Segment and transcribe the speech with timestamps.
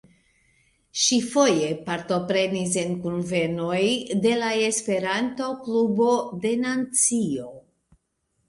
[1.01, 3.83] Ŝi foje partoprenis en kunvenoj
[4.25, 6.11] de la Esperanto-Klubo
[6.47, 7.55] de Nancio.